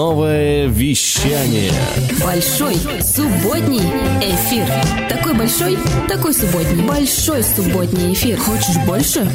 [0.00, 1.70] новое вещание.
[2.24, 3.82] Большой субботний
[4.22, 4.66] эфир.
[5.10, 5.76] Такой большой,
[6.08, 6.82] такой субботний.
[6.86, 8.38] Большой субботний эфир.
[8.38, 9.28] Хочешь больше?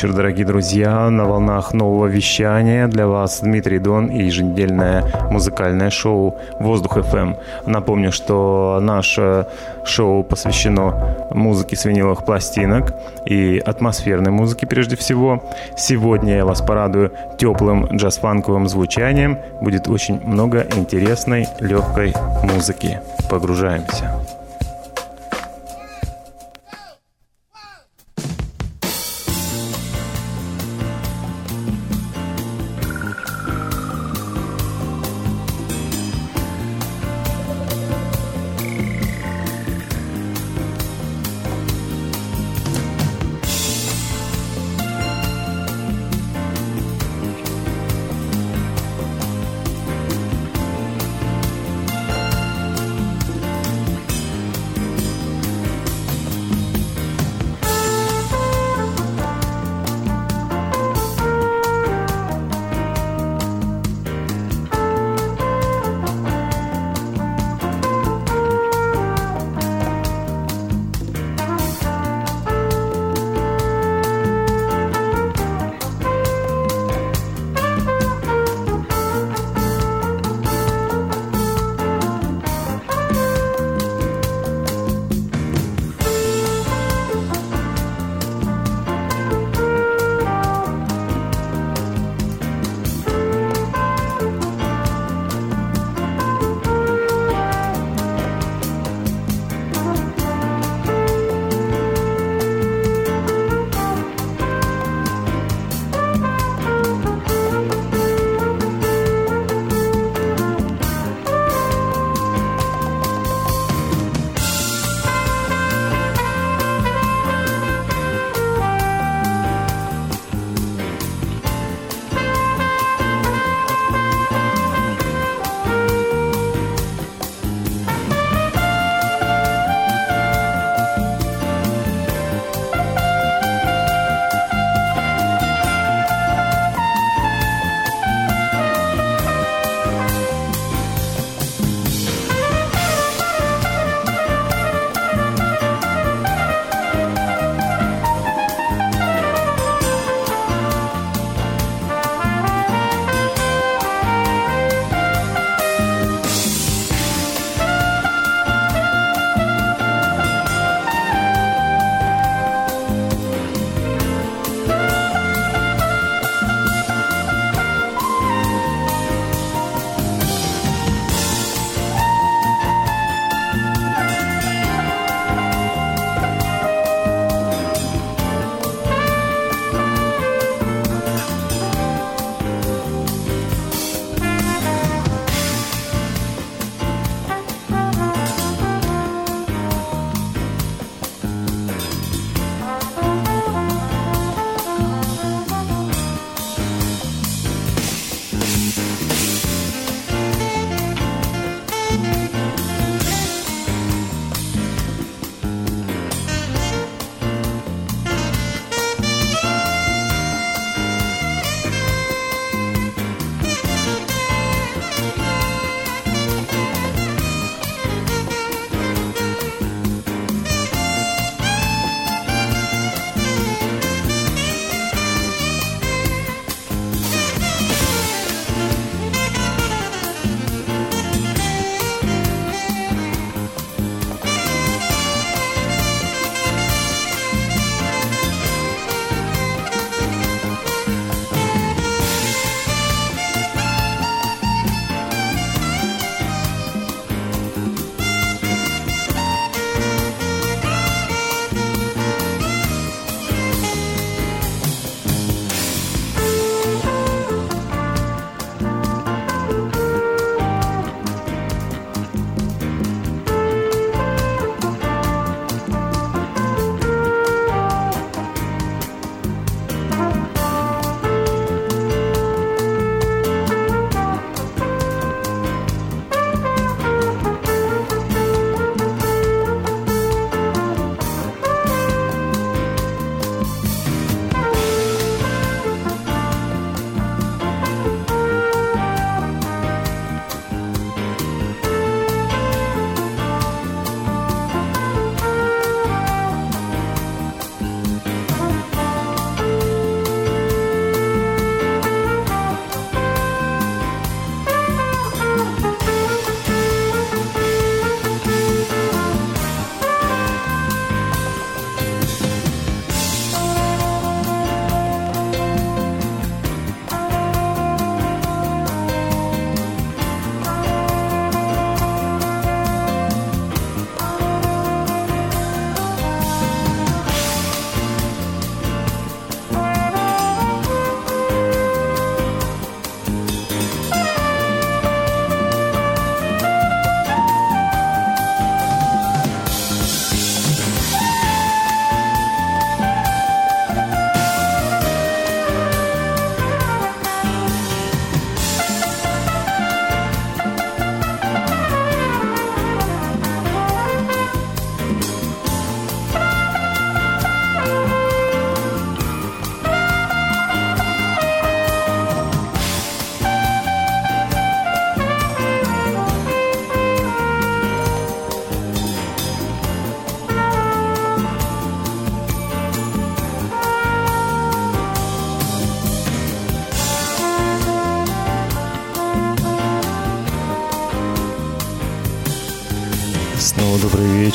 [0.00, 1.10] Вечер, дорогие друзья.
[1.10, 7.36] На волнах нового вещания для вас Дмитрий Дон и еженедельное музыкальное шоу «Воздух FM».
[7.66, 9.46] Напомню, что наше
[9.84, 12.94] шоу посвящено музыке с виниловых пластинок
[13.26, 15.44] и атмосферной музыке прежде всего.
[15.76, 19.36] Сегодня я вас порадую теплым джаз-фанковым звучанием.
[19.60, 23.00] Будет очень много интересной, легкой музыки.
[23.28, 24.39] Погружаемся.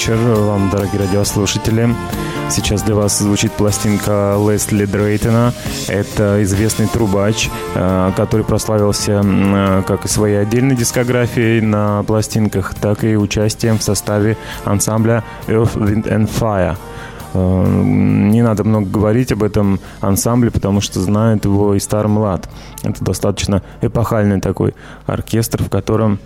[0.05, 1.89] Вечер вам, дорогие радиослушатели.
[2.51, 5.51] Сейчас для вас звучит пластинка Лесли Дрейтона.
[5.87, 13.03] Это известный трубач, э, который прославился э, как и своей отдельной дискографией на пластинках, так
[13.03, 16.77] и участием в составе ансамбля Earth, Wind and Fire.
[17.33, 22.47] Э, не надо много говорить об этом ансамбле, потому что знают его и стар млад.
[22.83, 24.75] Это достаточно эпохальный такой
[25.07, 26.19] оркестр, в котором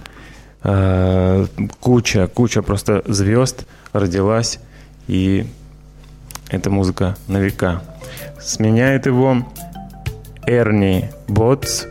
[0.62, 4.60] куча, куча просто звезд родилась,
[5.08, 5.46] и
[6.50, 7.82] эта музыка на века.
[8.40, 9.46] Сменяет его
[10.46, 11.86] Эрни Ботс,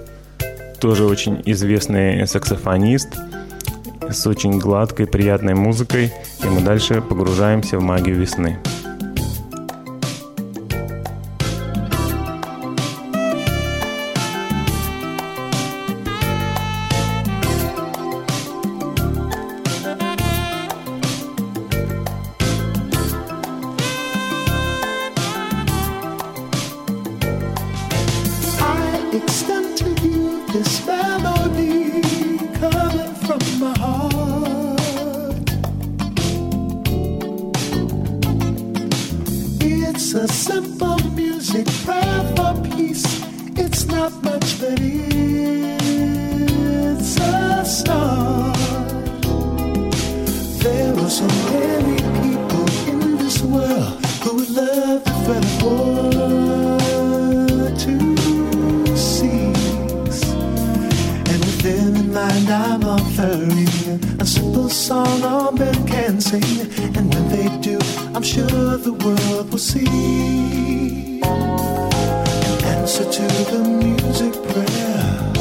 [0.80, 3.16] тоже очень известный саксофонист,
[4.10, 8.58] с очень гладкой, приятной музыкой, и мы дальше погружаемся в магию весны.
[40.18, 43.04] a simple music prayer for peace.
[43.56, 45.16] It's not much, but it's
[47.20, 48.58] a start.
[50.58, 56.10] There are so many people in this world who would love the threat for
[57.78, 58.16] two
[58.86, 60.22] to cease.
[61.30, 66.87] And with them in mind, I'm offering a simple song all men can sing
[68.18, 75.32] I'm sure the world will see an answer to the music prayer.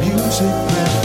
[0.00, 1.01] Music prayer.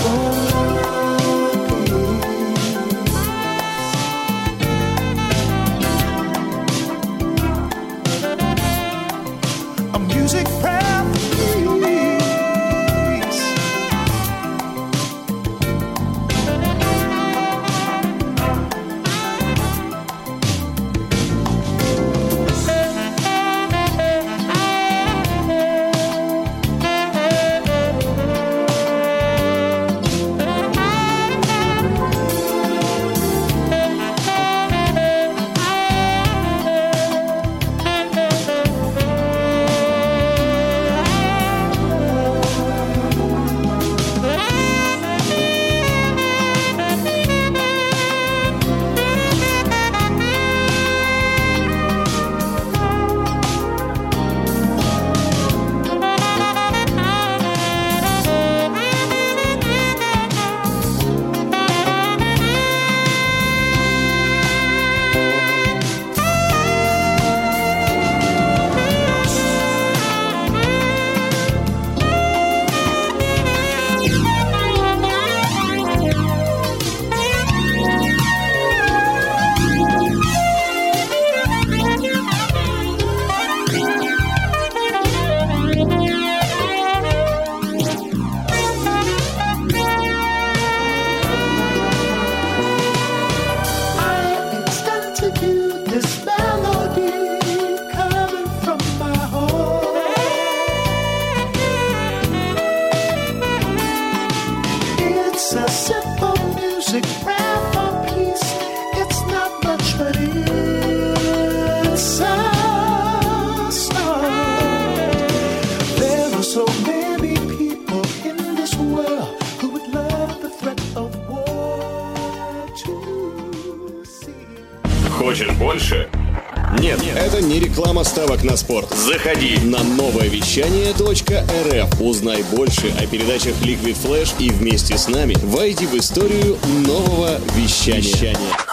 [132.17, 138.35] Узнай больше о передачах Liquid Flash и вместе с нами войди в историю нового вещания.
[138.35, 138.66] Новое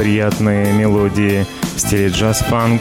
[0.00, 2.80] приятные мелодии в стиле джаз-фанк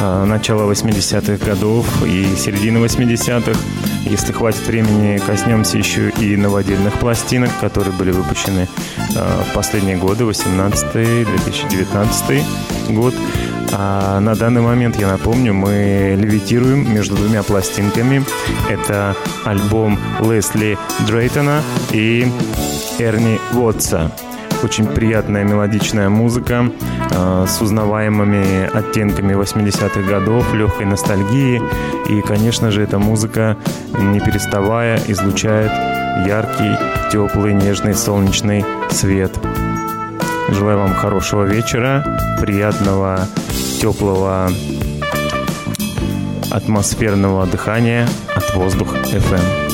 [0.00, 3.58] э, начала 80-х годов и середины 80-х.
[4.04, 8.68] Если хватит времени, коснемся еще и новодельных пластинок, которые были выпущены
[9.16, 12.44] э, в последние годы, 18-2019
[12.90, 13.14] год.
[13.72, 18.26] А на данный момент, я напомню, мы левитируем между двумя пластинками.
[18.68, 19.16] Это
[19.46, 22.30] альбом Лесли Дрейтона и
[22.98, 24.12] Эрни Уотса.
[24.62, 26.70] Очень приятная мелодичная музыка
[27.10, 31.62] э, с узнаваемыми оттенками 80-х годов, легкой ностальгии.
[32.08, 33.56] И, конечно же, эта музыка,
[33.98, 35.70] не переставая, излучает
[36.26, 36.76] яркий,
[37.12, 39.32] теплый, нежный солнечный свет.
[40.50, 42.04] Желаю вам хорошего вечера,
[42.40, 43.20] приятного,
[43.80, 44.50] теплого,
[46.50, 49.67] атмосферного дыхания от воздух FM.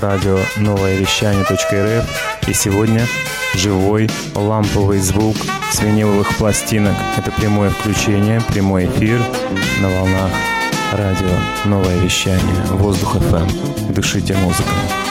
[0.00, 3.06] Радио новое вещание .рф и сегодня
[3.54, 5.36] живой ламповый звук
[5.72, 6.94] с виниловых пластинок.
[7.16, 9.20] Это прямое включение, прямой эфир
[9.80, 10.30] на волнах
[10.92, 11.28] радио
[11.66, 13.92] новое вещание Воздух FM.
[13.92, 15.09] Дышите музыкой.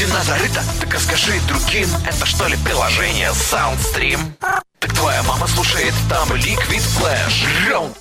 [0.00, 4.18] стена зарыта, так а скажи другим Это что ли приложение SoundStream?
[4.78, 7.44] Так твоя мама слушает там Liquid Flash.
[7.68, 7.94] Round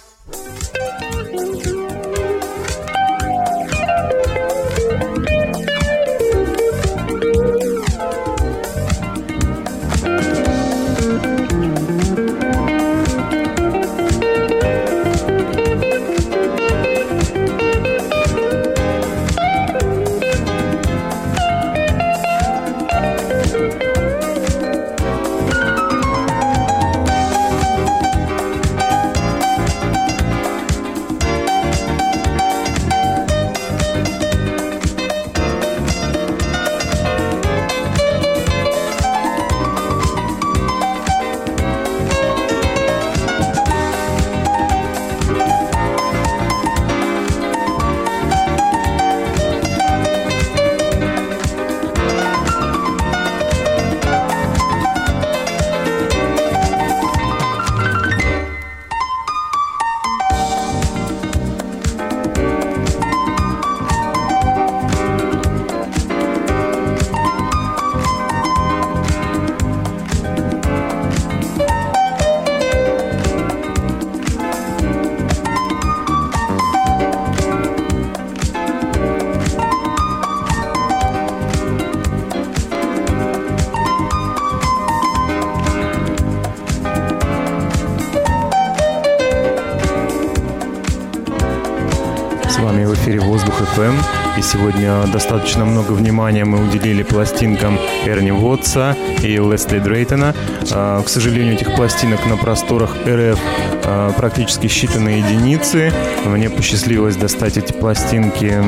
[94.52, 100.33] сегодня достаточно много внимания мы уделили пластинкам Эрни Уотса и Лесли Дрейтона.
[100.71, 103.39] А, к сожалению, этих пластинок на просторах РФ
[103.85, 105.93] а, практически считанные единицы.
[106.25, 108.63] Мне посчастливилось достать эти пластинки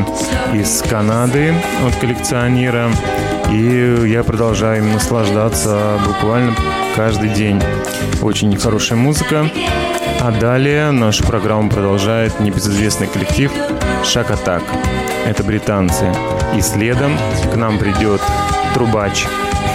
[0.53, 1.55] из Канады
[1.88, 2.91] от коллекционера.
[3.51, 6.55] И я продолжаю им наслаждаться буквально
[6.95, 7.59] каждый день.
[8.21, 9.49] Очень хорошая музыка.
[10.24, 13.51] А далее нашу программу продолжает небезызвестный коллектив
[14.05, 14.61] Шакатак.
[15.26, 16.13] Это британцы.
[16.55, 17.17] И следом
[17.51, 18.22] к нам придет
[18.76, 19.26] трубач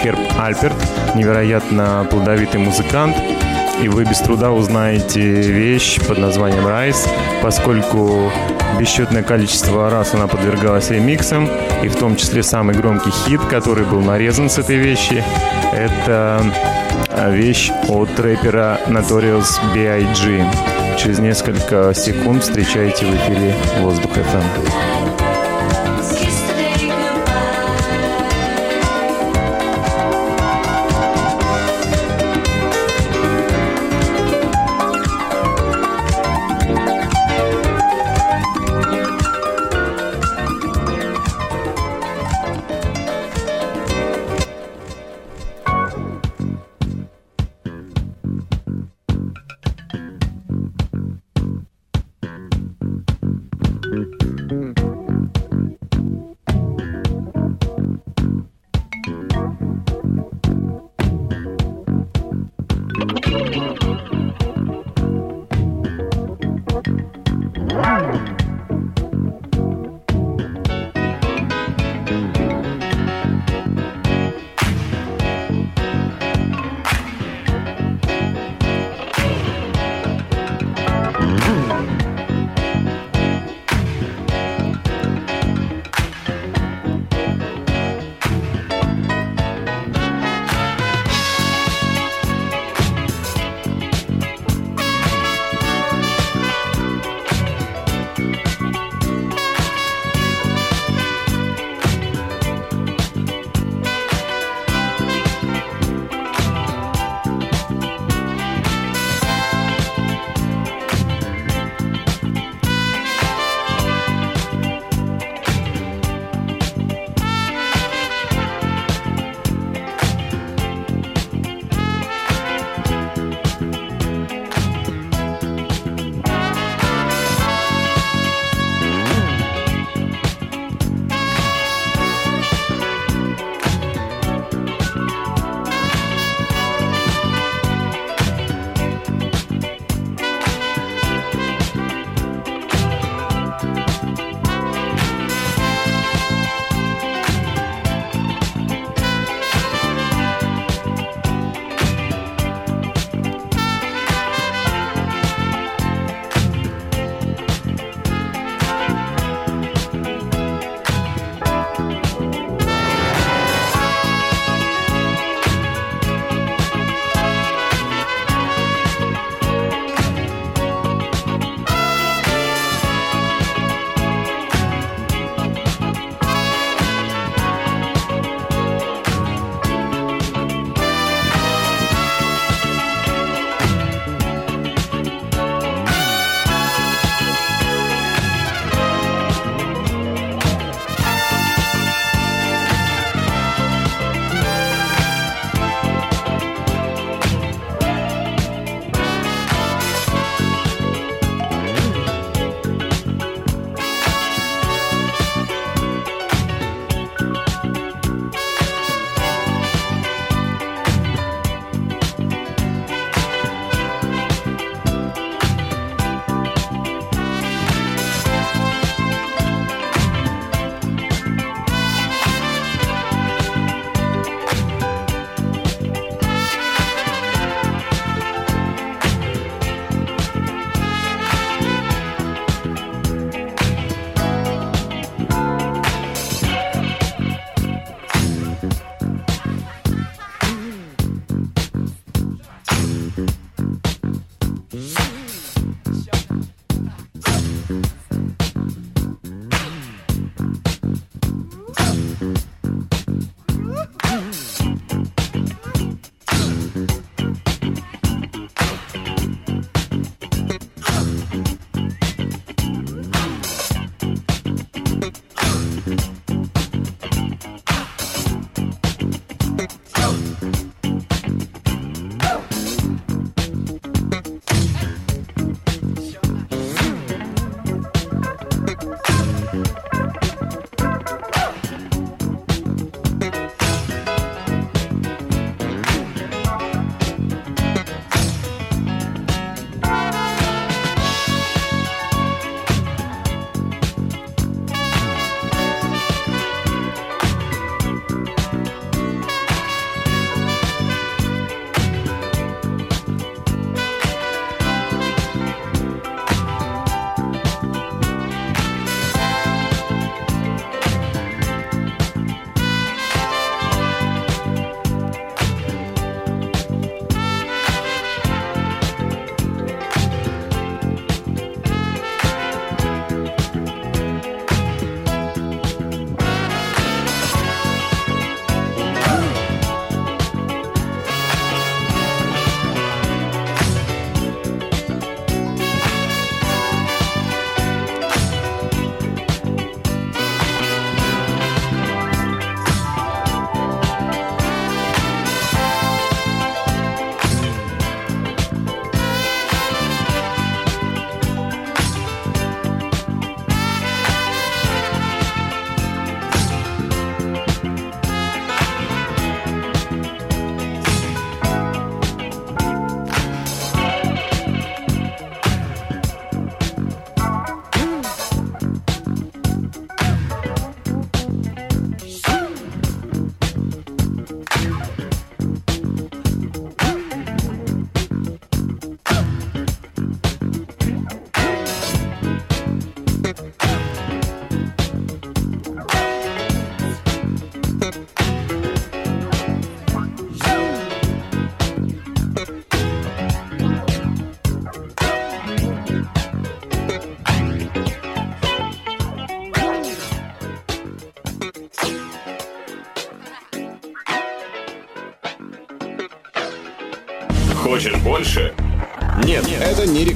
[0.01, 0.77] Херб Альперт,
[1.15, 3.17] невероятно плодовитый музыкант.
[3.83, 7.09] И вы без труда узнаете вещь под названием «Райс»,
[7.41, 8.31] поскольку
[8.79, 11.49] бесчетное количество раз она подвергалась ремиксам,
[11.83, 15.21] и в том числе самый громкий хит, который был нарезан с этой вещи,
[15.73, 16.41] это
[17.25, 20.45] вещь от рэпера Notorious B.I.G.
[20.97, 25.06] Через несколько секунд встречайте в эфире Воздух FM.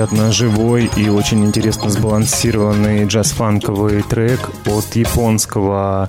[0.00, 6.08] Невероятно живой и очень интересно сбалансированный джаз-фанковый трек от японского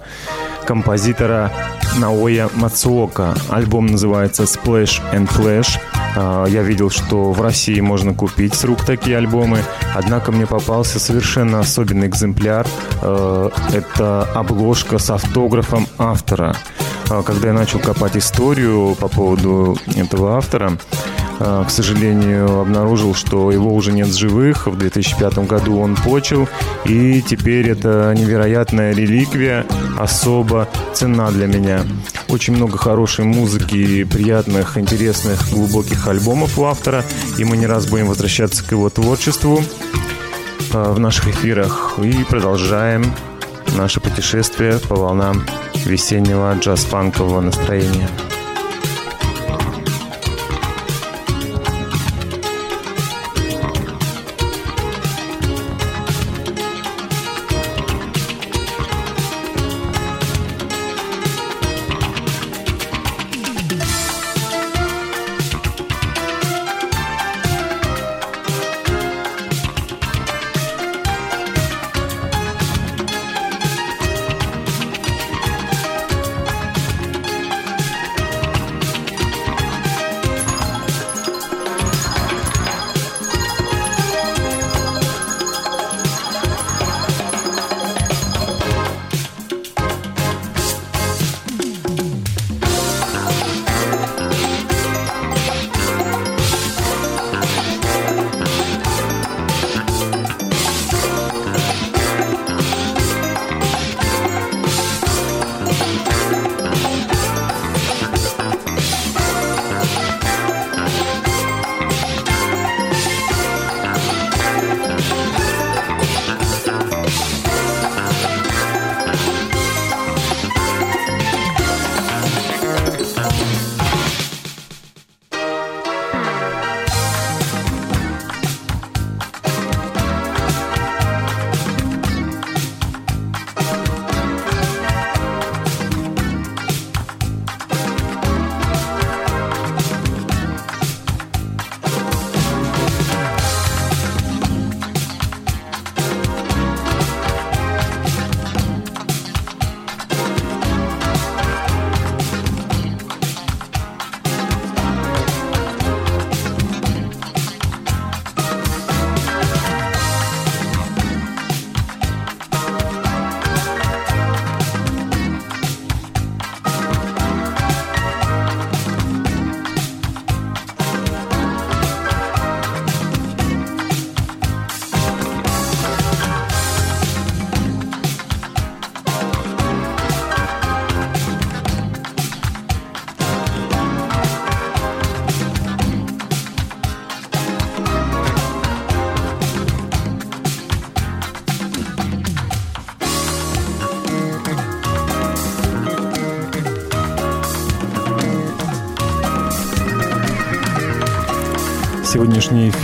[0.65, 1.51] композитора
[1.97, 3.35] Наоя Мацуока.
[3.49, 5.77] Альбом называется Splash and Flash.
[6.15, 9.59] А, я видел, что в России можно купить с рук такие альбомы,
[9.93, 12.65] однако мне попался совершенно особенный экземпляр.
[13.01, 16.55] А, это обложка с автографом автора.
[17.09, 20.77] А, когда я начал копать историю по поводу этого автора,
[21.41, 24.67] к сожалению, обнаружил, что его уже нет в живых.
[24.67, 26.47] В 2005 году он почил,
[26.85, 29.65] и теперь это невероятная реликвия,
[29.97, 31.83] особо цена для меня.
[32.27, 37.03] Очень много хорошей музыки, приятных, интересных, глубоких альбомов у автора,
[37.37, 39.63] и мы не раз будем возвращаться к его творчеству
[40.73, 43.11] а, в наших эфирах и продолжаем
[43.75, 45.43] наше путешествие по волнам
[45.85, 48.07] весеннего джаз-фанкового настроения.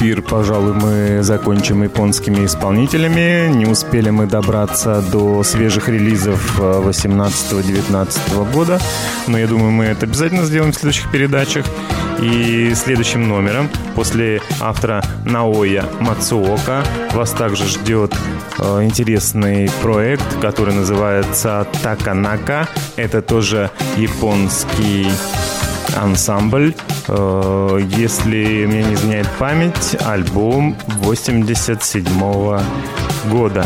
[0.07, 3.53] Эфир, пожалуй, мы закончим японскими исполнителями.
[3.53, 8.79] Не успели мы добраться до свежих релизов 18-19 э, года,
[9.27, 11.65] но я думаю, мы это обязательно сделаем в следующих передачах.
[12.21, 16.83] И следующим номером после автора Наоя Мацуока
[17.13, 18.15] вас также ждет
[18.59, 22.69] э, интересный проект, который называется Таканака.
[22.95, 25.07] Это тоже японский
[25.95, 26.75] ансамбль.
[27.07, 32.61] Э, если мне не изменяет память, альбом 87 -го
[33.29, 33.65] года.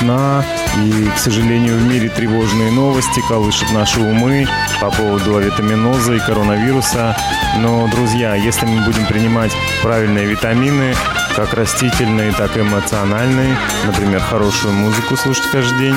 [0.00, 0.44] Весна,
[0.76, 4.46] и, к сожалению, в мире тревожные новости колышут наши умы
[4.80, 7.16] по поводу авитаминоза и коронавируса.
[7.58, 10.94] Но, друзья, если мы будем принимать правильные витамины,
[11.36, 15.96] как растительные, так и эмоциональные, например, хорошую музыку слушать каждый день,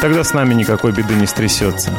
[0.00, 1.92] тогда с нами никакой беды не стрясется.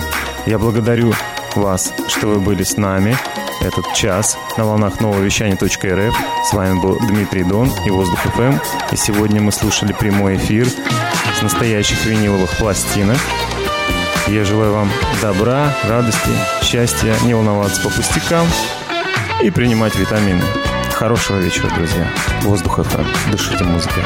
[0.46, 1.14] Я благодарю
[1.56, 3.18] вас, что вы были с нами
[3.62, 6.16] этот час на волнах нового вещания.рф.
[6.50, 8.56] С вами был Дмитрий Дон и Воздух ФМ.
[8.92, 13.18] И сегодня мы слушали прямой эфир с настоящих виниловых пластинок.
[14.28, 14.92] Я желаю вам
[15.22, 16.30] добра, радости,
[16.64, 18.48] счастья, не волноваться по пустякам
[19.42, 20.44] и принимать витамины.
[20.94, 22.08] Хорошего вечера, друзья.
[22.42, 23.32] Воздух ФМ.
[23.32, 24.04] Дышите музыкой.